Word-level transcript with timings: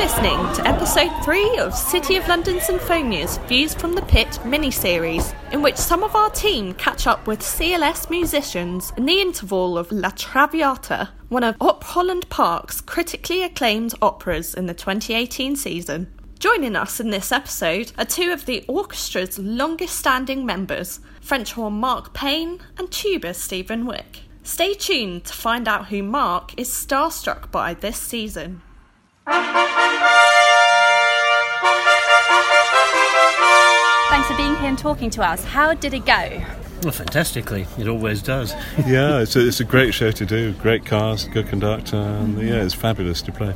listening 0.00 0.40
to 0.54 0.66
episode 0.66 1.12
3 1.24 1.58
of 1.58 1.74
City 1.74 2.16
of 2.16 2.26
London 2.26 2.56
Sinfonia's 2.56 3.36
Views 3.48 3.74
from 3.74 3.92
the 3.92 4.00
Pit 4.00 4.42
mini 4.46 4.70
series, 4.70 5.34
in 5.52 5.60
which 5.60 5.76
some 5.76 6.02
of 6.02 6.16
our 6.16 6.30
team 6.30 6.72
catch 6.72 7.06
up 7.06 7.26
with 7.26 7.40
CLS 7.40 8.08
musicians 8.08 8.94
in 8.96 9.04
the 9.04 9.20
interval 9.20 9.76
of 9.76 9.92
La 9.92 10.08
Traviata, 10.08 11.10
one 11.28 11.44
of 11.44 11.54
Op 11.60 11.84
Holland 11.84 12.26
Park's 12.30 12.80
critically 12.80 13.42
acclaimed 13.42 13.92
operas 14.00 14.54
in 14.54 14.64
the 14.64 14.72
2018 14.72 15.54
season. 15.54 16.10
Joining 16.38 16.76
us 16.76 16.98
in 16.98 17.10
this 17.10 17.30
episode 17.30 17.92
are 17.98 18.06
two 18.06 18.32
of 18.32 18.46
the 18.46 18.64
orchestra's 18.70 19.38
longest 19.38 19.96
standing 19.96 20.46
members, 20.46 21.00
French 21.20 21.52
horn 21.52 21.74
Mark 21.74 22.14
Payne 22.14 22.58
and 22.78 22.90
tuba 22.90 23.34
Stephen 23.34 23.84
Wick. 23.84 24.20
Stay 24.44 24.72
tuned 24.72 25.26
to 25.26 25.34
find 25.34 25.68
out 25.68 25.88
who 25.88 26.02
Mark 26.02 26.58
is 26.58 26.70
starstruck 26.70 27.50
by 27.50 27.74
this 27.74 27.98
season. 27.98 28.62
Thanks 34.10 34.26
for 34.28 34.36
being 34.36 34.56
here 34.56 34.68
and 34.68 34.78
talking 34.78 35.08
to 35.10 35.22
us. 35.22 35.44
How 35.44 35.72
did 35.74 35.94
it 35.94 36.04
go? 36.04 36.42
Well, 36.82 36.92
fantastically. 36.92 37.66
It 37.78 37.86
always 37.88 38.22
does. 38.22 38.52
yeah, 38.86 39.20
it's 39.20 39.36
a, 39.36 39.46
it's 39.46 39.60
a 39.60 39.64
great 39.64 39.94
show 39.94 40.10
to 40.10 40.26
do. 40.26 40.52
Great 40.54 40.84
cast, 40.84 41.30
good 41.30 41.46
conductor, 41.46 41.96
and 41.96 42.40
yeah, 42.40 42.62
it's 42.64 42.74
fabulous 42.74 43.22
to 43.22 43.32
play. 43.32 43.54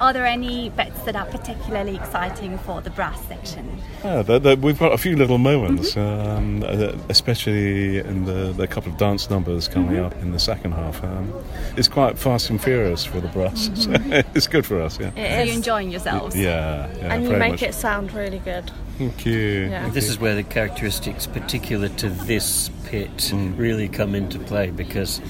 Are 0.00 0.12
there 0.12 0.26
any 0.26 0.70
bits 0.70 1.00
that 1.02 1.16
are 1.16 1.26
particularly 1.26 1.96
exciting 1.96 2.58
for 2.58 2.80
the 2.80 2.90
brass 2.90 3.20
section? 3.26 3.80
Yeah, 4.04 4.22
the, 4.22 4.38
the, 4.38 4.56
we've 4.56 4.78
got 4.78 4.92
a 4.92 4.98
few 4.98 5.16
little 5.16 5.38
moments, 5.38 5.96
um, 5.96 6.62
uh, 6.62 6.92
especially 7.08 7.98
in 7.98 8.24
the, 8.24 8.52
the 8.52 8.66
couple 8.66 8.92
of 8.92 8.98
dance 8.98 9.30
numbers 9.30 9.68
coming 9.68 9.96
mm-hmm. 9.96 10.06
up 10.06 10.14
in 10.22 10.32
the 10.32 10.38
second 10.38 10.72
half. 10.72 11.02
Um, 11.04 11.32
it's 11.76 11.88
quite 11.88 12.18
fast 12.18 12.50
and 12.50 12.62
furious 12.62 13.04
for 13.04 13.20
the 13.20 13.28
brass, 13.28 13.68
mm-hmm. 13.68 14.10
so 14.10 14.22
it's 14.34 14.46
good 14.46 14.66
for 14.66 14.80
us. 14.80 14.98
Yeah. 14.98 15.40
Are 15.40 15.44
you 15.44 15.52
enjoying 15.52 15.90
yourselves? 15.90 16.36
Yeah, 16.36 16.88
yeah 16.96 17.14
and 17.14 17.24
you 17.24 17.30
make 17.30 17.52
much. 17.52 17.62
it 17.62 17.74
sound 17.74 18.12
really 18.12 18.38
good. 18.38 18.70
Thank 18.98 19.24
you. 19.24 19.68
Yeah. 19.70 19.88
This 19.88 20.08
is 20.10 20.18
where 20.18 20.34
the 20.34 20.42
characteristics 20.42 21.26
particular 21.26 21.88
to 21.88 22.10
this 22.10 22.70
pit 22.84 23.10
mm. 23.16 23.56
really 23.56 23.88
come 23.88 24.14
into 24.14 24.38
play 24.38 24.70
because 24.70 25.20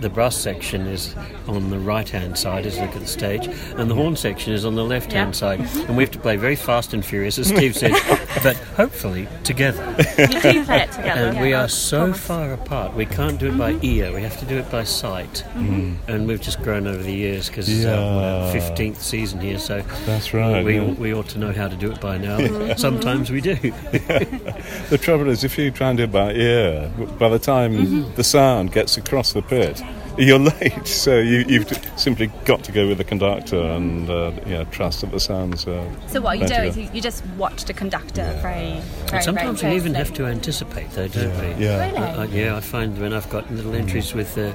the 0.00 0.08
brass 0.08 0.36
section 0.36 0.86
is 0.86 1.14
on 1.46 1.70
the 1.70 1.78
right 1.78 2.08
hand 2.08 2.38
side 2.38 2.66
as 2.66 2.76
you 2.76 2.82
look 2.82 2.94
at 2.94 3.00
the 3.00 3.06
stage, 3.06 3.46
and 3.76 3.90
the 3.90 3.94
horn 3.94 4.16
section 4.16 4.52
is 4.52 4.64
on 4.64 4.74
the 4.74 4.84
left 4.84 5.12
hand 5.12 5.34
yeah. 5.34 5.38
side. 5.38 5.60
And 5.88 5.96
we 5.96 6.02
have 6.02 6.10
to 6.12 6.18
play 6.18 6.36
very 6.36 6.56
fast 6.56 6.92
and 6.94 7.04
furious, 7.04 7.38
as 7.38 7.48
Steve 7.48 7.76
said, 7.76 7.92
but 8.42 8.56
hopefully 8.76 9.28
together. 9.44 9.84
You 10.18 10.26
do 10.26 10.64
play 10.64 10.82
it 10.82 10.92
together. 10.92 11.28
And 11.28 11.36
yeah, 11.36 11.42
we 11.42 11.52
are 11.52 11.68
so 11.68 12.12
far 12.12 12.52
apart, 12.52 12.94
we 12.94 13.06
can't 13.06 13.38
do 13.38 13.48
it 13.48 13.58
by 13.58 13.78
ear, 13.82 14.12
we 14.12 14.22
have 14.22 14.38
to 14.40 14.46
do 14.46 14.58
it 14.58 14.70
by 14.70 14.84
sight. 14.84 15.44
Mm. 15.54 15.96
And 16.06 16.28
we've 16.28 16.40
just 16.40 16.62
grown 16.62 16.86
over 16.86 17.02
the 17.02 17.12
years 17.12 17.48
because 17.48 17.68
yeah. 17.68 18.50
it's 18.52 18.66
our 18.66 18.70
15th 18.70 18.96
season 18.96 19.40
here, 19.40 19.58
so 19.58 19.80
that's 20.06 20.32
right. 20.34 20.64
We, 20.64 20.80
we 20.80 21.14
ought 21.14 21.28
to 21.30 21.38
know 21.38 21.52
how 21.52 21.68
to 21.68 21.76
do 21.76 21.90
it 21.90 22.00
by 22.00 22.18
now. 22.18 22.74
Sometimes 22.76 23.30
we 23.30 23.40
do. 23.40 23.54
the 24.90 24.98
trouble 25.00 25.28
is, 25.28 25.44
if 25.44 25.58
you 25.58 25.70
try 25.70 25.88
and 25.88 25.98
do 25.98 26.04
it 26.04 26.12
by 26.12 26.32
ear, 26.32 26.90
by 27.18 27.28
the 27.28 27.38
time 27.38 27.76
mm-hmm. 27.76 28.14
the 28.14 28.24
sound 28.24 28.72
gets 28.72 28.96
across 28.96 29.32
the 29.32 29.42
pit, 29.42 29.82
you're 30.18 30.38
late. 30.60 30.86
So 30.86 31.18
you, 31.18 31.60
have 31.60 31.92
simply 31.96 32.28
got 32.44 32.64
to 32.64 32.72
go 32.72 32.88
with 32.88 32.98
the 32.98 33.04
conductor 33.04 33.60
and 33.60 34.08
uh, 34.08 34.32
yeah, 34.46 34.64
trust 34.64 35.00
that 35.00 35.10
the 35.10 35.20
sounds. 35.20 35.66
Uh, 35.66 35.88
so 36.08 36.20
what 36.20 36.38
you 36.38 36.46
do 36.46 36.54
is 36.54 36.76
you, 36.76 36.88
you 36.92 37.00
just 37.00 37.24
watch 37.36 37.64
the 37.64 37.72
conductor 37.72 38.22
yeah. 38.22 38.42
very, 38.42 38.80
very. 39.06 39.22
sometimes 39.22 39.60
very 39.60 39.74
we 39.74 39.80
even 39.80 39.94
have 39.94 40.12
to 40.14 40.26
anticipate, 40.26 40.90
though, 40.90 41.08
don't 41.08 41.28
yeah. 41.28 41.56
we? 41.56 41.64
Yeah. 41.64 41.86
Really? 41.86 41.98
Uh, 41.98 42.24
yeah, 42.24 42.56
I 42.56 42.60
find 42.60 42.98
when 42.98 43.12
I've 43.12 43.28
got 43.30 43.50
little 43.52 43.74
entries 43.74 44.14
with, 44.14 44.36
uh, 44.38 44.52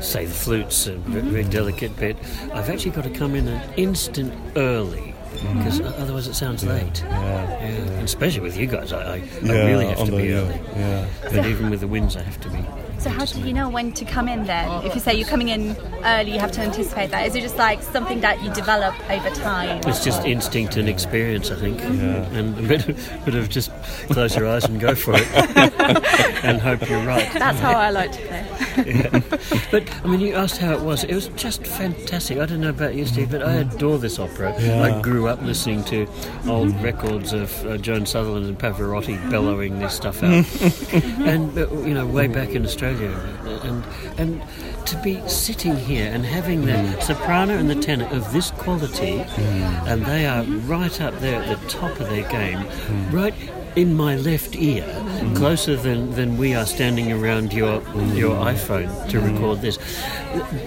say, 0.00 0.26
the 0.26 0.34
flutes, 0.34 0.86
a 0.86 0.92
mm-hmm. 0.92 1.30
very 1.30 1.44
delicate 1.44 1.96
bit, 1.96 2.16
I've 2.52 2.68
actually 2.70 2.92
got 2.92 3.04
to 3.04 3.10
come 3.10 3.34
in 3.34 3.48
an 3.48 3.74
instant 3.76 4.32
early 4.56 5.14
because 5.32 5.80
mm-hmm. 5.80 6.02
otherwise 6.02 6.26
it 6.26 6.34
sounds 6.34 6.64
yeah. 6.64 6.72
late. 6.72 7.02
Yeah. 7.02 7.20
yeah. 7.20 7.58
And 7.58 8.04
especially 8.04 8.40
with 8.40 8.56
you 8.56 8.66
guys, 8.66 8.92
I, 8.92 9.14
I, 9.14 9.16
yeah, 9.16 9.52
I 9.52 9.66
really 9.66 9.86
have 9.86 9.98
to 10.04 10.10
the, 10.10 10.16
be 10.16 10.32
early. 10.32 10.60
Yeah. 10.74 11.08
But 11.22 11.46
even 11.46 11.70
with 11.70 11.80
the 11.80 11.88
winds, 11.88 12.16
I 12.16 12.22
have 12.22 12.40
to 12.42 12.50
be. 12.50 12.64
So 12.98 13.10
how 13.10 13.24
do 13.24 13.40
you 13.40 13.52
know 13.52 13.68
when 13.68 13.92
to 13.92 14.04
come 14.04 14.28
in 14.28 14.44
then? 14.44 14.84
If 14.84 14.94
you 14.94 15.00
say 15.00 15.14
you're 15.14 15.28
coming 15.28 15.48
in 15.48 15.76
early, 16.04 16.32
you 16.32 16.38
have 16.38 16.52
to 16.52 16.60
anticipate 16.60 17.10
that. 17.10 17.26
Is 17.26 17.34
it 17.34 17.40
just 17.42 17.56
like 17.56 17.82
something 17.82 18.20
that 18.20 18.42
you 18.42 18.52
develop 18.52 18.94
over 19.10 19.30
time? 19.30 19.80
It's 19.86 20.02
just 20.04 20.24
instinct 20.24 20.76
and 20.76 20.88
experience, 20.88 21.50
I 21.50 21.56
think. 21.56 21.78
Yeah. 21.80 22.26
And 22.36 22.58
a 22.58 22.62
bit, 22.62 22.88
of, 22.88 23.24
bit 23.24 23.34
of 23.34 23.48
just 23.48 23.70
close 24.10 24.34
your 24.36 24.48
eyes 24.48 24.64
and 24.64 24.80
go 24.80 24.94
for 24.94 25.12
it, 25.14 25.26
and 26.44 26.60
hope 26.60 26.88
you're 26.88 27.04
right. 27.04 27.30
That's 27.32 27.58
how 27.60 27.72
I 27.72 27.90
like 27.90 28.12
to 28.12 28.18
play. 28.18 28.46
yeah. 28.86 29.20
But 29.70 29.90
I 30.04 30.06
mean, 30.08 30.20
you 30.20 30.34
asked 30.34 30.58
how 30.58 30.72
it 30.72 30.80
was. 30.80 31.04
It 31.04 31.14
was 31.14 31.28
just 31.28 31.66
fantastic. 31.66 32.38
I 32.38 32.46
don't 32.46 32.60
know 32.60 32.70
about 32.70 32.94
you, 32.94 33.04
Steve, 33.06 33.30
but 33.30 33.42
I 33.42 33.54
adore 33.54 33.98
this 33.98 34.18
opera. 34.18 34.54
Yeah. 34.60 34.82
I 34.82 35.02
grew 35.02 35.26
up 35.28 35.42
listening 35.42 35.84
to 35.84 36.06
old 36.46 36.74
records 36.82 37.32
of 37.32 37.66
uh, 37.66 37.76
Joan 37.78 38.06
Sutherland 38.06 38.46
and 38.46 38.58
Pavarotti 38.58 39.16
bellowing 39.30 39.78
this 39.78 39.94
stuff 39.94 40.22
out, 40.22 40.44
and 41.26 41.56
uh, 41.58 41.70
you 41.80 41.94
know, 41.94 42.06
way 42.06 42.26
back 42.26 42.50
in 42.50 42.64
Australia, 42.64 42.85
and 42.88 43.84
and 44.18 44.42
to 44.86 44.96
be 45.02 45.20
sitting 45.28 45.76
here 45.76 46.10
and 46.12 46.24
having 46.24 46.64
the 46.64 46.72
mm. 46.72 47.02
soprano 47.02 47.56
and 47.56 47.68
the 47.68 47.74
tenor 47.74 48.08
of 48.12 48.32
this 48.32 48.50
quality, 48.50 49.18
mm. 49.18 49.86
and 49.86 50.04
they 50.06 50.26
are 50.26 50.42
right 50.42 51.00
up 51.00 51.18
there 51.20 51.42
at 51.42 51.60
the 51.60 51.68
top 51.68 51.98
of 52.00 52.08
their 52.08 52.28
game, 52.28 52.58
mm. 52.58 53.12
right 53.12 53.34
in 53.76 53.94
my 53.94 54.16
left 54.16 54.56
ear, 54.56 54.82
mm. 54.82 55.36
closer 55.36 55.76
than, 55.76 56.10
than 56.12 56.38
we 56.38 56.54
are 56.54 56.64
standing 56.64 57.12
around 57.12 57.52
your 57.52 57.80
mm. 57.80 58.16
your 58.16 58.34
iPhone 58.36 59.08
to 59.10 59.18
mm. 59.18 59.32
record 59.32 59.60
this, 59.60 59.78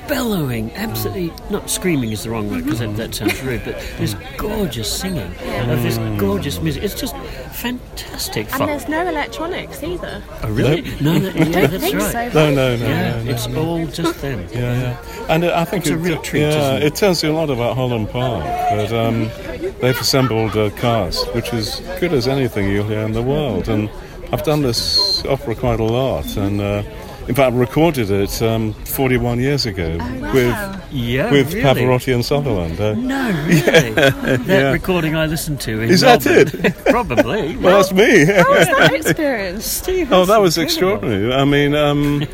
bellowing, 0.07 0.71
absolutely 0.75 1.33
not 1.49 1.69
screaming 1.69 2.11
is 2.11 2.23
the 2.23 2.29
wrong 2.29 2.49
word 2.49 2.63
because 2.63 2.79
that, 2.79 2.95
that, 2.95 3.15
sounds 3.15 3.41
rude, 3.41 3.63
but 3.65 3.75
this 3.97 4.15
gorgeous 4.37 4.91
singing 4.91 5.33
of 5.69 5.81
this 5.81 5.97
gorgeous 6.19 6.61
music. 6.61 6.83
It's 6.83 6.93
just 6.93 7.15
fantastic. 7.51 8.47
And 8.47 8.57
fun. 8.57 8.67
there's 8.67 8.87
no 8.87 9.07
electronics 9.07 9.83
either. 9.83 10.23
Oh 10.43 10.51
really? 10.51 10.81
No, 11.01 11.17
no, 11.17 11.31
no 11.31 11.45
yeah, 11.45 11.67
that's 11.67 11.93
right. 11.93 12.31
So, 12.31 12.51
no, 12.51 12.53
no, 12.53 12.75
no, 12.77 12.85
yeah, 12.85 13.11
no, 13.11 13.23
no, 13.23 13.31
it's 13.31 13.47
no. 13.47 13.65
all 13.65 13.87
just 13.87 14.21
them. 14.21 14.47
Yeah, 14.51 14.79
yeah. 14.79 15.25
And 15.29 15.43
uh, 15.43 15.53
I 15.55 15.65
think 15.65 15.83
it's 15.83 15.91
it, 15.91 15.95
a 15.95 15.97
real 15.97 16.21
treat. 16.21 16.41
Yeah, 16.41 16.75
it? 16.75 16.83
it? 16.83 16.95
tells 16.95 17.23
you 17.23 17.31
a 17.31 17.33
lot 17.33 17.49
about 17.49 17.75
Holland 17.75 18.09
Park. 18.09 18.43
But 18.43 18.93
um, 18.93 19.29
they've 19.59 19.99
assembled 19.99 20.55
a 20.55 20.71
cast 20.71 21.33
which 21.33 21.53
is 21.53 21.81
good 21.99 22.13
as 22.13 22.27
anything 22.27 22.69
you'll 22.69 22.87
hear 22.87 22.99
in 22.99 23.13
the 23.13 23.21
world. 23.21 23.69
And 23.69 23.89
I've 24.31 24.43
done 24.43 24.61
this 24.61 25.25
opera 25.25 25.55
quite 25.55 25.79
a 25.79 25.83
lot, 25.83 26.37
and 26.37 26.61
uh, 26.61 26.83
in 27.29 27.35
fact, 27.35 27.53
I 27.53 27.57
recorded 27.57 28.09
it 28.09 28.41
um, 28.41 28.73
41 28.73 29.39
years 29.39 29.67
ago 29.67 29.97
oh, 30.01 30.19
wow. 30.19 30.33
with 30.33 30.91
yeah, 30.91 31.31
with 31.31 31.53
really? 31.53 31.61
Pavarotti 31.61 32.13
and 32.13 32.25
Sutherland. 32.25 32.81
Uh, 32.81 32.95
no, 32.95 33.45
really. 33.45 33.61
Yeah, 33.99 34.09
that 34.09 34.47
yeah. 34.47 34.71
recording 34.71 35.15
I 35.15 35.27
listened 35.27 35.61
to 35.61 35.79
in 35.79 35.89
is 35.89 36.01
Melbourne. 36.01 36.45
that 36.45 36.65
it? 36.65 36.75
Probably. 36.85 37.55
well, 37.57 37.77
that's 37.77 37.91
me. 37.91 38.25
How 38.25 38.49
was 38.49 38.67
that 38.67 38.93
experience, 38.93 39.65
Steve? 39.65 40.11
Oh, 40.11 40.25
that 40.25 40.41
was 40.41 40.57
incredible. 40.57 41.05
extraordinary. 41.05 41.33
I 41.33 41.45
mean, 41.45 41.75
um, 41.75 42.27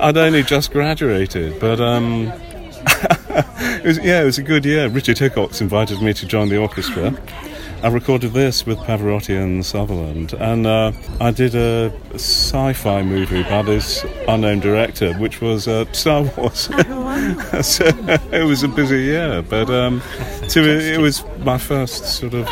I'd 0.00 0.16
only 0.16 0.42
just 0.42 0.72
graduated, 0.72 1.60
but. 1.60 1.80
Um, 1.80 2.32
it 3.10 3.84
was, 3.84 3.98
yeah, 3.98 4.22
it 4.22 4.24
was 4.24 4.38
a 4.38 4.42
good 4.42 4.64
year. 4.64 4.88
Richard 4.88 5.18
Hickox 5.18 5.60
invited 5.60 6.00
me 6.00 6.12
to 6.14 6.26
join 6.26 6.48
the 6.48 6.56
orchestra. 6.56 7.16
I 7.82 7.88
recorded 7.88 8.32
this 8.32 8.64
with 8.64 8.78
Pavarotti 8.78 9.38
and 9.38 9.64
Sutherland, 9.64 10.32
and 10.32 10.66
uh, 10.66 10.92
I 11.20 11.30
did 11.32 11.54
a 11.54 11.92
sci-fi 12.14 13.02
movie 13.02 13.42
by 13.42 13.60
this 13.60 14.06
unknown 14.26 14.60
director, 14.60 15.12
which 15.18 15.42
was 15.42 15.68
uh, 15.68 15.84
Star 15.92 16.22
Wars. 16.22 16.70
Oh, 16.72 17.60
so 17.62 17.84
it 18.32 18.46
was 18.46 18.62
a 18.62 18.68
busy 18.68 19.02
year, 19.02 19.42
but 19.42 19.68
um, 19.68 20.00
to, 20.48 20.62
it 20.62 20.98
was 20.98 21.24
my 21.40 21.58
first 21.58 22.06
sort 22.06 22.32
of 22.32 22.46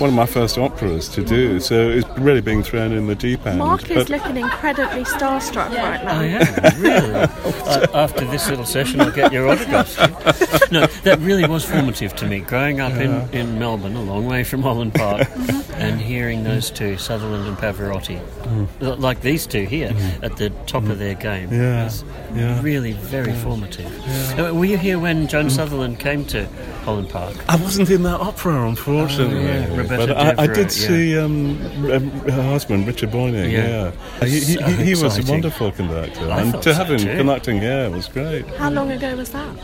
one 0.00 0.10
of 0.10 0.16
my 0.16 0.26
first 0.26 0.58
operas 0.58 1.08
to 1.10 1.24
do, 1.24 1.60
so 1.60 1.88
it's 1.90 2.08
really 2.18 2.40
being 2.40 2.62
thrown 2.62 2.92
in 2.92 3.06
the 3.06 3.14
deep 3.14 3.46
end. 3.46 3.58
Mark 3.58 3.90
is 3.90 4.08
looking 4.08 4.36
incredibly 4.36 5.04
starstruck 5.04 5.70
right 5.74 6.04
now. 6.04 6.20
I 6.20 6.24
am, 6.24 6.80
really. 6.80 7.14
uh, 7.14 7.86
after 7.94 8.24
this 8.26 8.48
little 8.48 8.64
session, 8.64 9.00
I'll 9.00 9.10
get 9.10 9.32
your 9.32 9.48
autograph. 9.48 9.96
no, 10.70 10.86
that 10.86 11.18
really 11.20 11.46
was 11.46 11.64
formative 11.64 12.14
to 12.16 12.26
me. 12.26 12.40
Growing 12.40 12.80
up 12.80 12.92
yeah. 12.92 13.28
in, 13.28 13.34
in 13.34 13.58
Melbourne, 13.58 13.96
a 13.96 14.02
long 14.02 14.26
way 14.26 14.44
from 14.44 14.62
Holland 14.62 14.94
Park, 14.94 15.28
and 15.74 16.00
hearing 16.00 16.44
those 16.44 16.70
two, 16.70 16.96
Sutherland 16.96 17.46
and 17.46 17.56
Pavarotti, 17.56 18.20
mm. 18.20 18.98
like 18.98 19.20
these 19.20 19.46
two 19.46 19.64
here, 19.64 19.90
mm. 19.90 20.22
at 20.22 20.36
the 20.36 20.50
top 20.66 20.84
mm. 20.84 20.90
of 20.90 20.98
their 20.98 21.14
game, 21.14 21.52
yeah. 21.52 21.90
yeah. 22.34 22.60
really 22.62 22.92
very 22.92 23.32
yeah. 23.32 23.42
formative. 23.42 23.92
Yeah. 24.06 24.48
Uh, 24.48 24.54
were 24.54 24.64
you 24.64 24.78
here 24.78 24.98
when 24.98 25.26
Joan 25.28 25.50
Sutherland 25.50 25.98
came 25.98 26.24
to 26.26 26.46
Holland 26.84 27.10
Park? 27.10 27.36
I 27.48 27.56
wasn't 27.56 27.90
in 27.90 28.02
that 28.04 28.20
opera, 28.20 28.68
unfortunately. 28.68 29.46
Oh, 29.46 29.85
but 29.88 30.10
I, 30.10 30.34
I, 30.44 30.46
did 30.46 30.70
see 30.70 31.18
um, 31.18 31.60
um, 31.90 32.10
her 32.30 32.42
husband, 32.42 32.86
Richard 32.86 33.10
Bonynge. 33.10 33.50
Yeah, 33.50 33.92
yeah. 34.20 34.26
He, 34.26 34.40
he, 34.40 34.84
he, 34.84 35.02
was 35.02 35.18
a 35.18 35.30
wonderful 35.30 35.72
conductor, 35.72 36.30
I 36.30 36.42
and 36.42 36.52
to 36.54 36.62
so 36.62 36.72
have 36.72 36.90
him 36.90 36.98
too. 36.98 37.16
conducting, 37.16 37.62
yeah, 37.62 37.88
was 37.88 38.08
great. 38.08 38.46
How 38.56 38.70
long 38.70 38.90
ago 38.90 39.16
was 39.16 39.30
that? 39.30 39.56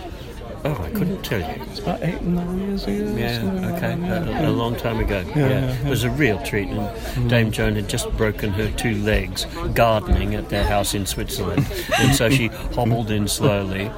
Oh, 0.64 0.80
I 0.80 0.90
couldn't 0.90 1.22
tell 1.22 1.40
you. 1.40 1.62
It's 1.64 1.80
about 1.80 2.00
eight, 2.04 2.22
nine 2.22 2.60
years 2.60 2.84
ago. 2.84 3.14
Yeah, 3.16 3.40
something 3.40 3.62
like 3.62 3.74
okay, 3.82 4.00
that, 4.08 4.28
yeah. 4.28 4.46
a, 4.46 4.50
a 4.50 4.52
long 4.52 4.76
time 4.76 5.00
ago. 5.00 5.24
Yeah, 5.30 5.36
Yeah, 5.36 5.48
yeah, 5.48 5.60
yeah. 5.60 5.86
it 5.86 5.90
was 5.90 6.04
a 6.04 6.10
real 6.10 6.40
treat. 6.44 6.68
And 6.68 7.28
Dame 7.28 7.50
Joan 7.50 7.74
had 7.74 7.88
just 7.88 8.08
broken 8.16 8.50
her 8.50 8.70
two 8.70 8.94
legs 9.02 9.44
gardening 9.74 10.36
at 10.36 10.50
their 10.50 10.62
house 10.62 10.94
in 10.94 11.04
Switzerland, 11.04 11.66
and 11.98 12.14
so 12.14 12.30
she 12.30 12.46
hobbled 12.46 13.10
in 13.10 13.26
slowly 13.26 13.90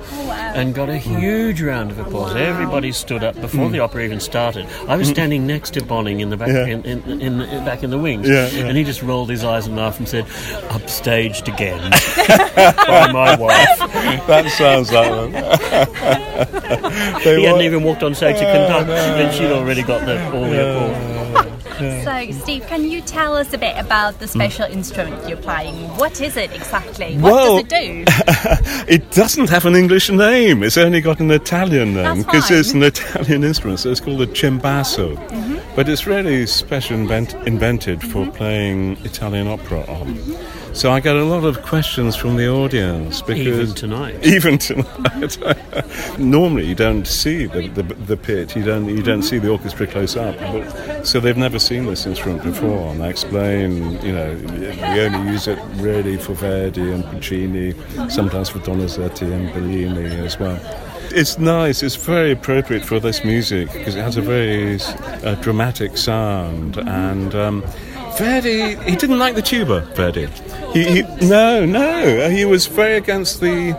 and 0.54 0.74
got 0.74 0.88
a 0.88 0.96
huge 0.96 1.60
round 1.60 1.90
of 1.90 1.98
applause. 1.98 2.34
Everybody 2.34 2.92
stood 2.92 3.22
up 3.22 3.38
before 3.38 3.68
the 3.68 3.80
opera 3.80 4.02
even 4.02 4.20
started. 4.20 4.66
I 4.88 4.96
was 4.96 5.08
standing 5.08 5.46
next 5.46 5.74
to 5.74 5.84
Bonynge 6.14 6.20
in 6.22 6.30
the 6.30 6.36
back, 6.36 6.48
Yeah. 6.48 6.66
in, 6.66 6.84
in, 6.84 7.20
in, 7.20 7.40
in- 7.40 7.64
back 7.64 7.82
in 7.82 7.90
the 7.90 7.98
wings, 7.98 8.28
Yeah, 8.28 8.48
yeah. 8.48 8.66
and 8.66 8.76
he 8.76 8.84
just 8.84 9.02
rolled 9.02 9.30
his 9.30 9.44
eyes 9.44 9.66
and 9.66 9.76
laughed 9.76 9.98
and 9.98 10.08
said, 10.08 10.24
"Upstaged 10.70 11.52
again 11.52 11.90
by 12.86 13.12
my 13.12 13.36
wife." 13.36 13.78
that 14.26 14.50
sounds 14.50 14.92
like 14.92 15.10
them. 15.32 15.32
They 17.24 17.40
He 17.40 17.44
hadn't 17.44 17.62
even 17.62 17.82
walked 17.82 18.02
on 18.02 18.14
stage 18.14 18.36
to 18.38 18.44
conduct, 18.44 18.88
and 18.90 19.34
she'd 19.34 19.50
already 19.52 19.82
got 19.82 20.04
the, 20.06 20.22
all 20.32 20.42
the 20.42 20.60
applause. 20.76 21.14
So, 22.04 22.30
Steve, 22.42 22.66
can 22.68 22.84
you 22.88 23.00
tell 23.00 23.36
us 23.36 23.52
a 23.52 23.58
bit 23.58 23.76
about 23.76 24.20
the 24.20 24.28
special 24.28 24.64
instrument 24.66 25.28
you're 25.28 25.36
playing? 25.38 25.74
What 25.96 26.20
is 26.20 26.36
it 26.36 26.52
exactly? 26.52 27.16
Well- 27.18 27.54
What 27.56 27.68
does 27.68 27.80
it 27.80 28.04
do? 28.04 28.04
It 28.94 29.10
doesn't 29.12 29.48
have 29.48 29.64
an 29.64 29.74
English 29.74 30.10
name. 30.10 30.62
It's 30.62 30.76
only 30.76 31.00
got 31.00 31.18
an 31.20 31.30
Italian 31.30 31.94
name 31.94 32.18
because 32.22 32.50
it's 32.50 32.72
an 32.72 32.82
Italian 32.82 33.42
instrument. 33.42 33.80
So 33.80 33.90
it's 33.90 34.00
called 34.00 34.20
a 34.20 34.26
cimbasso. 34.26 35.16
Mm-hmm. 35.16 35.53
But 35.74 35.88
it's 35.88 36.06
really 36.06 36.46
special 36.46 36.96
invent- 36.96 37.34
invented 37.46 38.00
for 38.00 38.24
mm-hmm. 38.24 38.30
playing 38.30 38.96
Italian 39.04 39.48
opera 39.48 39.84
on. 39.88 40.16
So 40.72 40.92
I 40.92 41.00
get 41.00 41.16
a 41.16 41.24
lot 41.24 41.44
of 41.44 41.62
questions 41.62 42.14
from 42.14 42.36
the 42.36 42.48
audience 42.48 43.22
because 43.22 43.38
Even 43.46 43.74
tonight. 43.74 44.24
even 44.24 44.58
tonight. 44.58 45.38
Normally, 46.18 46.66
you 46.66 46.74
don't 46.74 47.06
see 47.06 47.46
the, 47.46 47.68
the, 47.68 47.82
the 47.82 48.16
pit. 48.16 48.54
You 48.54 48.64
don't 48.64 48.88
you 48.88 49.02
don't 49.02 49.20
mm-hmm. 49.20 49.28
see 49.28 49.38
the 49.38 49.50
orchestra 49.50 49.86
close 49.86 50.16
up. 50.16 50.36
But, 50.38 51.04
so 51.06 51.18
they've 51.20 51.36
never 51.36 51.58
seen 51.58 51.86
this 51.86 52.06
instrument 52.06 52.42
before. 52.42 52.92
And 52.92 53.02
I 53.02 53.08
explain, 53.08 54.00
you 54.02 54.12
know, 54.12 54.34
we 54.46 55.00
only 55.00 55.32
use 55.32 55.48
it 55.48 55.58
really 55.76 56.16
for 56.16 56.34
Verdi 56.34 56.92
and 56.92 57.04
Puccini, 57.04 57.74
sometimes 58.08 58.48
for 58.48 58.60
Donizetti 58.60 59.32
and 59.32 59.52
Bellini 59.52 60.06
as 60.24 60.38
well. 60.38 60.58
It's 61.16 61.38
nice. 61.38 61.84
It's 61.84 61.94
very 61.94 62.32
appropriate 62.32 62.84
for 62.84 62.98
this 62.98 63.24
music 63.24 63.72
because 63.72 63.94
it 63.94 64.02
has 64.02 64.16
a 64.16 64.20
very 64.20 64.80
uh, 65.22 65.36
dramatic 65.36 65.96
sound 65.96 66.76
and. 66.76 67.34
Um, 67.34 67.64
Verdi, 68.18 68.76
he 68.88 68.94
didn't 68.94 69.18
like 69.18 69.34
the 69.34 69.42
tuba, 69.42 69.80
Verdi. 69.96 70.26
He, 70.72 71.02
he, 71.02 71.26
no, 71.26 71.64
no, 71.64 72.30
he 72.30 72.44
was 72.44 72.66
very 72.66 72.96
against 72.96 73.40
the 73.40 73.72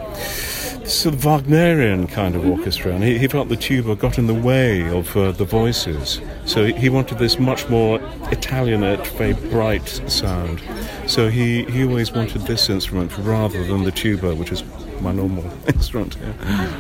sort 0.86 1.16
of 1.16 1.22
Wagnerian 1.22 2.08
kind 2.08 2.36
of 2.36 2.46
orchestra, 2.46 2.94
and 2.94 3.04
he, 3.04 3.18
he 3.18 3.28
felt 3.28 3.50
the 3.50 3.56
tuba 3.56 3.96
got 3.96 4.18
in 4.18 4.28
the 4.28 4.34
way 4.34 4.88
of 4.90 5.16
uh, 5.16 5.32
the 5.32 5.46
voices. 5.46 6.20
So 6.46 6.66
he, 6.66 6.90
wanted 6.90 7.18
this 7.18 7.40
much 7.40 7.68
more 7.70 8.00
Italianate, 8.32 9.08
very 9.08 9.34
bright 9.34 9.88
sound. 9.88 10.62
So 11.08 11.30
he, 11.30 11.64
he 11.66 11.86
always 11.86 12.12
wanted 12.12 12.42
this 12.42 12.70
instrument 12.70 13.18
rather 13.18 13.66
than 13.66 13.84
the 13.84 13.92
tuba, 13.92 14.36
which 14.36 14.52
is 14.52 14.64
my 15.06 15.12
normal 15.14 15.46
instrument. 15.68 16.18
Yeah. 16.22 16.72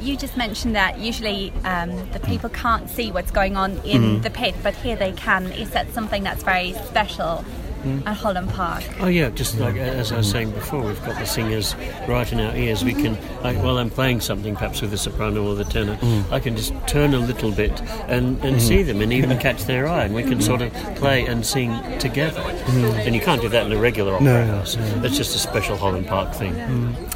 You 0.00 0.16
just 0.16 0.36
mentioned 0.36 0.74
that 0.74 0.98
usually 0.98 1.52
um, 1.64 1.90
the 2.12 2.20
people 2.20 2.48
can't 2.50 2.88
see 2.90 3.12
what's 3.12 3.30
going 3.30 3.56
on 3.56 3.72
in 3.84 3.98
Mm-hmm. 4.02 4.22
the 4.22 4.30
pit, 4.30 4.54
but 4.62 4.74
here 4.74 4.96
they 4.96 5.12
can. 5.12 5.52
Is 5.52 5.70
that 5.70 5.92
something 5.92 6.22
that's 6.24 6.42
very 6.42 6.72
special 6.90 7.44
Mm. 7.84 8.06
at 8.06 8.16
Holland 8.16 8.50
Park? 8.50 8.84
Oh 9.00 9.06
yeah, 9.06 9.30
just 9.30 9.58
like 9.58 9.76
as 9.76 10.12
I 10.12 10.16
was 10.18 10.30
saying 10.30 10.50
before, 10.50 10.82
we've 10.82 11.04
got 11.04 11.18
the 11.18 11.24
singers 11.24 11.74
right 12.08 12.30
in 12.32 12.40
our 12.40 12.54
ears. 12.56 12.84
We 12.84 12.92
can, 12.94 13.16
like, 13.42 13.56
while 13.58 13.78
I'm 13.78 13.90
playing 13.90 14.20
something, 14.20 14.54
perhaps 14.54 14.80
with 14.80 14.90
the 14.90 14.98
soprano 14.98 15.46
or 15.46 15.54
the 15.54 15.64
tenor, 15.64 15.98
I 16.30 16.40
can 16.40 16.56
just 16.56 16.72
turn 16.86 17.14
a 17.14 17.18
little 17.18 17.52
bit 17.52 17.80
and, 18.08 18.42
and 18.44 18.60
see 18.60 18.82
them 18.82 19.00
and 19.00 19.12
even 19.12 19.36
catch 19.38 19.64
their 19.64 19.86
eye, 19.86 20.04
and 20.04 20.14
we 20.14 20.22
can 20.22 20.40
sort 20.40 20.62
of 20.62 20.72
play 20.96 21.26
and 21.26 21.44
sing 21.46 21.70
together. 21.98 22.40
And 22.68 23.14
you 23.14 23.20
can't 23.20 23.40
do 23.40 23.48
that 23.48 23.66
in 23.66 23.72
a 23.72 23.78
regular 23.78 24.14
opera 24.14 24.24
No, 24.24 24.46
house. 24.46 24.76
It's 25.04 25.16
just 25.16 25.34
a 25.34 25.38
special 25.38 25.76
Holland 25.76 26.06
Park 26.06 26.34
thing. 26.34 26.54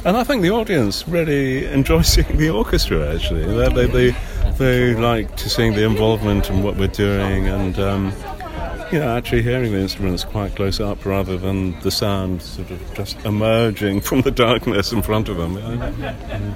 And 0.05 0.17
I 0.17 0.23
think 0.23 0.41
the 0.41 0.51
audience 0.51 1.07
really 1.07 1.65
enjoy 1.65 2.01
seeing 2.13 2.37
the 2.37 2.49
orchestra. 2.49 3.13
Actually, 3.13 3.45
they 3.45 3.69
they, 3.73 3.87
they, 3.87 4.15
they 4.57 4.95
like 4.95 5.35
to 5.37 5.49
see 5.49 5.69
the 5.69 5.83
involvement 5.85 6.49
in 6.49 6.63
what 6.63 6.75
we're 6.77 6.87
doing, 6.87 7.47
and 7.47 7.79
um, 7.79 8.13
you 8.93 8.99
know, 8.99 9.17
actually 9.17 9.41
hearing 9.41 9.71
the 9.71 9.79
instruments 9.79 10.23
quite 10.23 10.55
close 10.55 10.79
up 10.79 11.03
rather 11.03 11.35
than 11.35 11.79
the 11.79 11.89
sound 11.89 12.43
sort 12.43 12.69
of 12.69 12.93
just 12.93 13.19
emerging 13.25 13.99
from 14.01 14.21
the 14.21 14.29
darkness 14.29 14.91
in 14.91 15.01
front 15.01 15.29
of 15.29 15.37
them. 15.37 15.55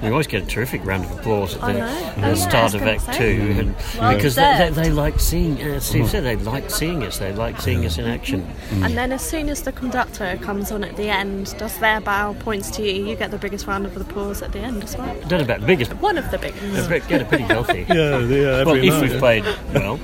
We 0.02 0.10
always 0.10 0.28
get 0.28 0.44
a 0.44 0.46
terrific 0.46 0.84
round 0.84 1.04
of 1.04 1.18
applause 1.18 1.56
at 1.56 1.60
the, 1.62 1.72
know. 1.72 1.78
at 1.80 2.18
Oh, 2.18 2.20
the 2.20 2.26
yeah, 2.28 2.34
start 2.34 2.54
I 2.54 2.62
was 2.62 2.74
of 2.74 2.80
gonna 2.80 2.92
Act 2.92 3.02
say. 3.02 3.18
Two, 3.18 3.40
mm. 3.40 3.58
and 3.58 3.76
Well 3.98 4.14
because 4.14 4.34
they, 4.36 4.70
they, 4.70 4.82
they 4.82 4.90
like 4.90 5.18
seeing. 5.18 5.60
Uh, 5.60 5.74
as 5.74 5.86
Steve 5.86 6.04
mm. 6.04 6.08
said, 6.08 6.24
they 6.24 6.36
like 6.36 6.70
seeing 6.70 7.02
us. 7.02 7.18
They 7.18 7.32
like 7.32 7.60
seeing 7.60 7.84
us 7.84 7.98
in 7.98 8.04
mm. 8.04 8.14
action. 8.14 8.46
And 8.82 8.96
then 8.96 9.12
as 9.12 9.22
soon 9.22 9.48
as 9.48 9.62
the 9.62 9.72
conductor 9.72 10.38
comes 10.40 10.70
on 10.70 10.84
at 10.84 10.96
the 10.96 11.08
end, 11.08 11.56
does 11.58 11.76
their 11.78 12.00
bow, 12.00 12.34
points 12.34 12.70
to 12.72 12.82
you, 12.82 13.04
you 13.04 13.16
get 13.16 13.30
the 13.32 13.38
biggest 13.38 13.66
round 13.66 13.84
of 13.84 13.96
applause 13.96 14.42
at 14.42 14.52
the 14.52 14.60
end 14.60 14.84
as 14.84 14.96
well. 14.96 15.12
Don't 15.26 15.38
know 15.38 15.44
about 15.44 15.60
the 15.60 15.66
biggest, 15.66 15.92
One 15.94 16.18
of 16.18 16.30
the 16.30 16.38
biggest. 16.38 16.88
but 16.88 17.08
get 17.08 17.22
a 17.22 17.24
pretty 17.24 17.44
healthy. 17.44 17.86
Yeah, 17.98 18.18
yeah. 18.20 18.64
Well, 18.64 18.76
every 18.76 18.88
if 18.88 18.94
night. 18.94 19.10
we've 19.10 19.18
played 19.18 19.44
well, 19.72 19.98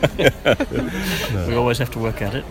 we 1.49 1.55
always 1.55 1.79
have 1.79 1.91
to 1.93 1.99
work 1.99 2.23
at 2.25 2.35
it. 2.35 2.44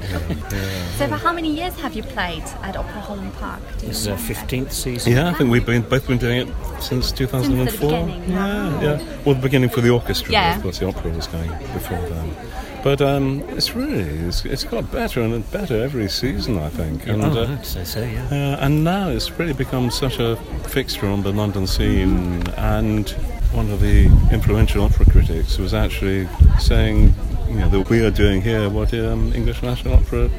So, 0.98 1.08
for 1.08 1.16
how 1.16 1.34
many 1.34 1.50
years 1.50 1.76
have 1.80 1.94
you 1.94 2.04
played 2.04 2.44
at 2.62 2.76
Opera 2.78 3.02
Holland 3.02 3.34
Park? 3.36 3.62
Do 3.78 3.84
you 3.86 3.88
This 3.90 4.02
is 4.02 4.08
our 4.08 4.18
fifteenth 4.18 4.72
season. 4.72 5.12
Yeah, 5.14 5.30
I 5.30 5.34
think 5.34 5.50
we've 5.50 5.66
been 5.66 5.82
both 5.82 6.08
been 6.08 6.18
doing 6.18 6.48
it 6.48 6.54
since 6.82 7.12
2004. 7.12 7.92
Yeah, 7.92 8.82
yeah. 8.82 9.04
Well, 9.26 9.36
the 9.36 9.42
beginning 9.42 9.70
for 9.70 9.82
the 9.82 9.90
orchestra. 9.90 10.32
Yeah. 10.32 10.56
Of 10.56 10.62
course, 10.64 10.80
the 10.80 10.88
opera 10.88 11.12
was 11.12 11.28
going 11.28 11.50
before 11.74 12.00
then. 12.10 12.36
But 12.84 13.02
um, 13.02 13.42
it's 13.50 13.76
really 13.76 14.04
it's, 14.28 14.44
it's 14.44 14.66
got 14.66 14.92
better 14.92 15.22
and 15.22 15.50
better 15.52 15.82
every 15.82 16.10
season, 16.10 16.58
I 16.60 16.68
think. 16.70 17.08
And, 17.08 17.24
Oh, 17.24 17.44
uh, 17.44 17.48
I'd 17.58 17.66
say 17.66 17.84
so. 17.86 18.02
Yeah. 18.04 18.26
Uh, 18.60 18.66
and 18.66 18.84
now 18.84 19.08
it's 19.10 19.32
really 19.40 19.54
become 19.54 19.90
such 19.90 20.20
a 20.20 20.36
fixture 20.68 21.08
on 21.08 21.24
the 21.24 21.32
London 21.32 21.66
scene. 21.66 22.46
And 22.58 23.10
one 23.54 23.72
of 23.72 23.80
the 23.80 24.06
influential 24.34 24.84
opera 24.84 25.06
critics 25.06 25.58
was 25.58 25.74
actually 25.74 26.28
saying, 26.60 27.14
you 27.54 27.60
know, 27.60 27.70
that 27.70 27.90
we 27.90 28.04
are 28.06 28.12
doing 28.12 28.42
here 28.42 28.70
what 28.70 28.94
um, 28.94 29.32
English 29.34 29.62
National 29.62 29.96
Opera 29.96 30.30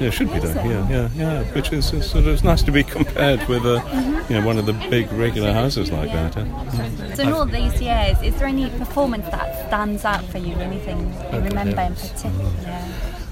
yeah, 0.00 0.10
should 0.10 0.32
be 0.32 0.40
doing. 0.40 0.56
Yeah, 0.56 0.88
yeah, 0.88 1.08
yeah. 1.14 1.42
Which 1.54 1.72
is, 1.72 1.92
is 1.92 2.10
sort 2.10 2.24
of 2.24 2.34
it's 2.34 2.42
nice 2.42 2.62
to 2.62 2.72
be 2.72 2.82
compared 2.82 3.46
with 3.48 3.64
a, 3.64 4.24
you 4.28 4.38
know, 4.38 4.46
one 4.46 4.58
of 4.58 4.66
the 4.66 4.72
big 4.90 5.10
regular 5.12 5.52
houses 5.52 5.90
like 5.90 6.10
that. 6.12 6.36
Yeah. 6.36 7.14
So 7.14 7.22
in 7.22 7.32
all 7.32 7.46
these 7.46 7.80
years, 7.80 8.20
is 8.22 8.34
there 8.36 8.48
any 8.48 8.68
performance 8.70 9.26
that 9.28 9.68
stands 9.68 10.04
out 10.04 10.24
for 10.24 10.38
you? 10.38 10.54
Anything 10.56 11.12
you 11.32 11.40
remember 11.40 11.80
in 11.82 11.94
particular? 11.94 12.50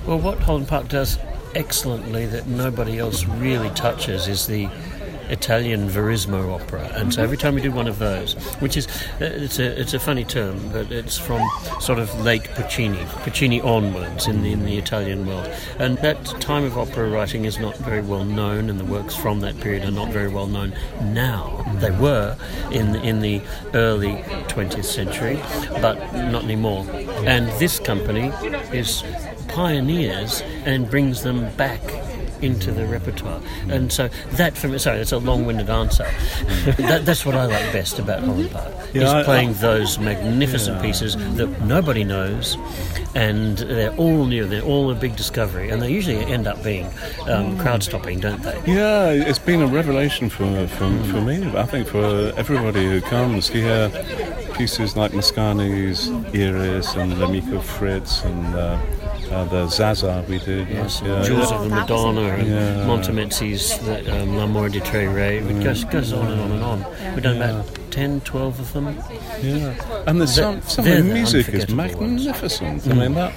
Well, 0.07 0.19
what 0.19 0.39
Holland 0.39 0.69
Park 0.69 0.89
does 0.89 1.19
excellently 1.55 2.27
that 2.27 2.47
nobody 2.47 2.99
else 2.99 3.25
really 3.25 3.71
touches 3.71 4.29
is 4.29 4.47
the 4.47 4.69
Italian 5.29 5.89
Verismo 5.89 6.55
opera, 6.55 6.91
and 6.95 7.13
so 7.13 7.23
every 7.23 7.37
time 7.37 7.55
we 7.55 7.61
do 7.61 7.71
one 7.71 7.89
of 7.89 7.99
those, 7.99 8.35
which 8.61 8.77
is 8.77 8.87
uh, 9.21 9.25
it's 9.25 9.59
a 9.59 9.81
it's 9.81 9.95
a 9.95 10.01
funny 10.01 10.25
term, 10.25 10.69
but 10.73 10.91
it's 10.91 11.19
from 11.19 11.43
sort 11.81 11.99
of 11.99 12.09
late 12.21 12.45
Puccini, 12.55 13.05
Puccini 13.23 13.61
onwards 13.61 14.27
in 14.27 14.43
the 14.43 14.53
in 14.53 14.65
the 14.65 14.77
Italian 14.79 15.27
world, 15.27 15.49
and 15.79 15.99
that 15.99 16.25
time 16.41 16.65
of 16.65 16.77
opera 16.79 17.09
writing 17.09 17.45
is 17.45 17.59
not 17.59 17.77
very 17.79 18.03
well 18.03 18.25
known, 18.25 18.71
and 18.71 18.79
the 18.79 18.85
works 18.85 19.15
from 19.15 19.41
that 19.41 19.59
period 19.61 19.85
are 19.85 19.91
not 19.91 20.09
very 20.09 20.29
well 20.29 20.47
known 20.47 20.73
now. 21.03 21.65
They 21.81 21.91
were 21.91 22.37
in 22.71 22.97
in 22.97 23.21
the 23.21 23.41
early 23.75 24.15
20th 24.49 24.85
century, 24.85 25.41
but 25.81 25.97
not 26.31 26.45
anymore. 26.45 26.87
And 27.27 27.49
this 27.59 27.79
company 27.79 28.29
is 28.73 29.03
pioneers 29.49 30.43
and 30.65 30.91
brings 30.91 31.23
them 31.23 31.49
back 31.57 31.81
into 32.43 32.73
the 32.73 32.87
repertoire. 32.87 33.41
And 33.69 33.93
so 33.93 34.09
that 34.33 34.57
for 34.57 34.69
me, 34.69 34.79
sorry, 34.79 34.99
that's 34.99 35.13
a 35.13 35.19
long-winded 35.19 35.71
answer. 35.71 36.05
that, 36.79 37.03
that's 37.05 37.25
what 37.27 37.35
I 37.35 37.47
like 37.47 37.73
best 37.73 37.99
about 37.99 38.23
Holland 38.23 38.51
Park, 38.51 38.73
Yeah, 38.93 39.03
is 39.03 39.11
I- 39.13 39.23
playing 39.25 39.55
those 39.55 39.99
magnificent 39.99 40.81
pieces 40.83 41.17
that 41.37 41.49
nobody 41.63 42.05
knows, 42.05 42.57
and 43.15 43.59
they're 43.59 43.95
all 43.97 44.27
new, 44.27 44.47
they're 44.47 44.63
all 44.63 44.91
a 44.91 44.95
big 44.95 45.17
discovery, 45.17 45.71
and 45.71 45.81
they 45.81 45.91
usually 45.91 46.17
end 46.25 46.47
up 46.47 46.63
being 46.63 46.87
um, 47.29 47.59
crowd-stopping, 47.59 48.21
don't 48.21 48.43
they? 48.43 48.61
Yeah, 48.67 49.11
it's 49.11 49.39
been 49.39 49.63
a 49.63 49.67
revelation 49.67 50.29
for, 50.29 50.67
for, 50.69 50.91
for 51.05 51.21
me. 51.21 51.47
I 51.57 51.65
think 51.65 51.87
for 51.89 52.33
everybody 52.37 52.85
who 52.87 53.01
comes 53.01 53.49
hear 53.49 53.89
pieces 54.57 54.97
like 54.97 55.13
Mascagni's 55.13 56.09
Iris 56.35 56.95
and 56.95 57.19
L'Amico 57.19 57.61
Fritz 57.61 58.23
and 58.25 58.55
uh, 58.55 58.79
uh, 59.35 59.45
the 59.45 59.69
Zaza 59.69 60.25
we 60.29 60.39
did. 60.39 60.69
Yes, 60.69 61.03
yeah, 61.05 61.23
Jewels 61.23 61.51
yeah. 61.51 61.57
of 61.57 61.63
the 61.65 61.69
Madonna 61.75 62.21
and 62.23 62.49
Yeah. 62.49 62.87
Montemezzi's 62.87 63.79
the, 63.81 64.23
um, 64.23 64.37
L'Amore 64.39 64.69
dei 64.69 64.81
Tre 64.81 65.07
Re. 65.07 65.39
It 65.39 65.63
goes, 65.63 65.85
goes 65.85 66.13
on 66.13 66.27
and 66.31 66.41
on 66.41 66.51
and 66.53 66.63
on. 66.63 66.85
We've 67.15 67.23
done 67.23 67.37
about 67.37 67.67
10, 67.91 68.21
12 68.23 68.61
of 68.61 68.73
them. 68.73 68.97
Yeah, 69.43 70.05
and 70.07 70.21
the, 70.21 70.27
some, 70.27 70.63
some 70.63 70.87
of 70.87 70.91
the 70.91 71.03
the 71.03 71.15
music 71.15 71.49
is 71.49 71.65
unforgettable 71.65 72.01
ones. 72.07 72.25
magnificent. 72.27 72.89
I 72.89 72.93
mean, 72.95 73.15
that 73.15 73.33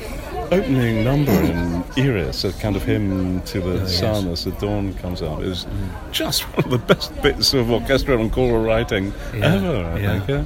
opening 0.51 1.03
number 1.03 1.31
in 1.31 1.83
Iris, 1.97 2.43
a 2.45 2.53
kind 2.53 2.75
of 2.75 2.83
hymn 2.83 3.41
to 3.41 3.61
Oh, 3.61 3.77
the 3.79 3.87
sun 3.87 4.29
as 4.29 4.45
the 4.45 4.51
dawn 4.51 4.93
comes 4.95 5.21
up, 5.21 5.41
is 5.41 5.65
Mm. 5.65 6.11
just 6.11 6.43
one 6.55 6.65
of 6.65 6.71
the 6.71 6.77
best 6.93 7.21
bits 7.21 7.53
of 7.53 7.69
orchestral 7.69 8.21
and 8.21 8.31
choral 8.31 8.63
writing 8.63 9.13
Yeah, 9.35 9.55
ever, 9.55 9.85
I 9.85 9.99
yeah. 9.99 10.19
think. 10.25 10.29
Yeah. 10.29 10.43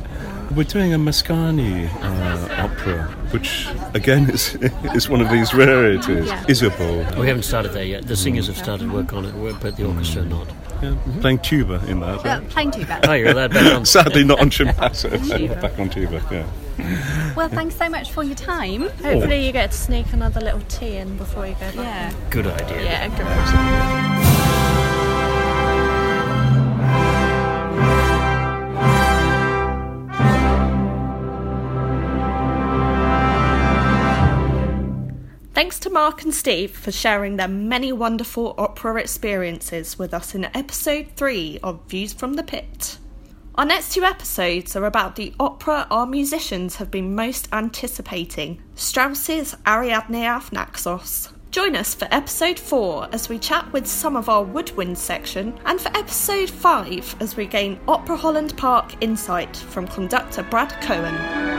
We're 0.56 0.64
doing 0.66 0.94
a 0.94 0.98
Mascagni 1.00 1.88
uh, 2.02 2.64
opera, 2.64 3.04
which 3.32 3.68
again 3.94 4.30
is 4.30 4.56
is 4.96 5.08
one 5.10 5.22
of 5.22 5.30
these 5.30 5.54
rarities. 5.54 6.30
Isabeau, 6.50 6.98
We 7.20 7.28
haven't 7.28 7.44
started 7.44 7.72
there 7.74 7.86
yet. 7.86 8.08
The 8.08 8.16
singers 8.18 8.48
have 8.48 8.58
started 8.58 8.92
work 8.92 9.14
on 9.14 9.26
it, 9.26 9.34
but 9.62 9.78
the 9.78 9.86
orchestra 9.88 10.24
not. 10.26 10.48
yeah, 10.84 10.96
playing 11.22 11.40
tuba 11.40 11.82
in 11.88 12.02
that. 12.02 12.26
Uh, 12.26 12.42
playing 12.50 12.72
tuba. 12.72 13.00
Oh, 13.08 13.14
you're 13.14 13.30
allowed 13.32 13.54
back 13.54 13.74
on. 13.74 13.86
Sadly, 13.96 14.24
not 14.26 14.40
on 14.42 14.50
cimbasso. 14.58 15.62
Back 15.62 15.80
on 15.80 15.90
tuba. 15.90 16.22
Yeah. 16.32 17.34
Well, 17.36 17.48
thanks 17.50 17.76
so 17.76 17.88
much 17.90 18.12
for 18.12 18.24
your 18.24 18.36
time. 18.36 18.82
Hopefully, 18.82 19.46
you 19.46 19.52
get 19.54 19.72
to 19.72 19.78
sneak 19.78 20.12
another 20.14 20.42
little 20.42 20.62
tea 20.68 20.98
in 20.98 21.16
before 21.18 21.48
you 21.48 21.54
go 21.54 21.60
back. 21.60 21.76
Yeah. 21.76 22.14
Good 22.30 22.48
idea. 22.48 22.84
Yeah, 22.84 23.08
good. 24.06 24.11
Thanks 35.62 35.78
to 35.82 35.92
Mark 35.92 36.24
and 36.24 36.34
Steve 36.34 36.76
for 36.76 36.92
sharing 36.92 37.36
their 37.36 37.48
many 37.48 37.94
wonderful 37.94 38.56
opera 38.58 39.00
experiences 39.00 40.00
with 40.00 40.12
us 40.12 40.34
in 40.34 40.46
episode 40.56 41.10
3 41.16 41.60
of 41.62 41.82
Views 41.88 42.14
from 42.14 42.34
the 42.34 42.42
Pit. 42.42 42.98
Our 43.54 43.66
next 43.66 43.94
two 43.94 44.04
episodes 44.04 44.76
are 44.76 44.86
about 44.86 45.18
the 45.18 45.36
opera 45.40 45.86
our 45.92 46.08
musicians 46.08 46.78
have 46.78 46.90
been 46.90 47.14
most 47.14 47.48
anticipating 47.54 48.60
Strauss's 48.74 49.56
Ariadne 49.68 50.36
auf 50.36 50.52
Naxos. 50.52 51.30
Join 51.52 51.76
us 51.76 51.94
for 51.94 52.08
episode 52.10 52.58
4 52.58 53.10
as 53.12 53.30
we 53.30 53.38
chat 53.38 53.72
with 53.72 53.86
some 53.86 54.16
of 54.16 54.30
our 54.30 54.44
woodwind 54.44 54.98
section, 54.98 55.60
and 55.66 55.80
for 55.80 55.96
episode 55.96 56.50
5 56.50 57.18
as 57.20 57.36
we 57.36 57.46
gain 57.46 57.80
Opera 57.88 58.18
Holland 58.18 58.58
Park 58.58 58.96
insight 59.00 59.56
from 59.56 59.88
conductor 59.88 60.42
Brad 60.42 60.72
Cohen. 60.82 61.51